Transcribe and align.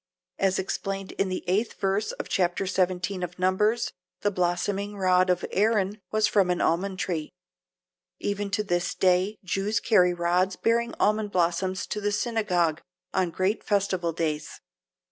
As 0.39 0.57
explained 0.57 1.11
in 1.19 1.29
the 1.29 1.43
8th 1.47 1.73
verse 1.75 2.11
of 2.13 2.27
chapter 2.27 2.65
17 2.65 3.21
of 3.21 3.37
Numbers 3.37 3.93
the 4.21 4.31
blossoming 4.31 4.97
rod 4.97 5.29
of 5.29 5.45
Aaron 5.51 6.01
was 6.11 6.25
from 6.25 6.49
an 6.49 6.59
almond 6.59 6.97
tree. 6.97 7.29
Even 8.17 8.49
to 8.49 8.63
this 8.63 8.95
day 8.95 9.35
Jews 9.43 9.79
carry 9.79 10.11
rods 10.15 10.55
bearing 10.55 10.95
almond 10.99 11.29
blossoms 11.31 11.85
to 11.85 12.01
the 12.01 12.11
synagogues 12.11 12.81
on 13.13 13.29
great 13.29 13.63
festival 13.63 14.11
days. 14.11 14.59